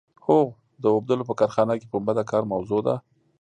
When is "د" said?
0.81-0.83, 2.17-2.19